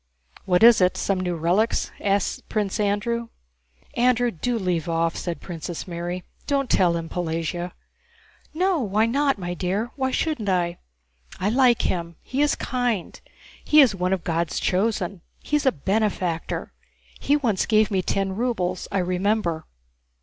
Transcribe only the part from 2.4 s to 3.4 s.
Prince Andrew.